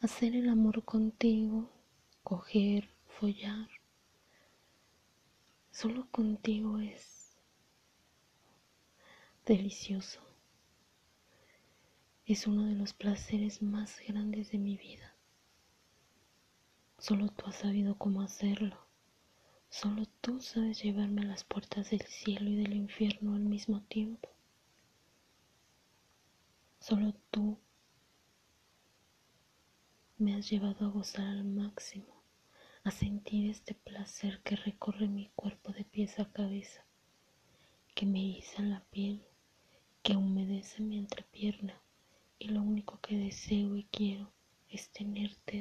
[0.00, 1.70] hacer el amor contigo,
[2.22, 3.68] coger, follar.
[5.70, 7.36] Solo contigo es
[9.44, 10.20] delicioso.
[12.24, 15.14] Es uno de los placeres más grandes de mi vida.
[16.98, 18.78] Solo tú has sabido cómo hacerlo.
[19.68, 24.30] Solo tú sabes llevarme a las puertas del cielo y del infierno al mismo tiempo.
[26.78, 27.58] Solo tú
[30.20, 32.22] me has llevado a gozar al máximo,
[32.84, 36.84] a sentir este placer que recorre mi cuerpo de pies a cabeza,
[37.94, 39.22] que me eriza la piel,
[40.02, 41.80] que humedece mi entrepierna
[42.38, 44.30] y lo único que deseo y quiero
[44.68, 45.58] es tenerte.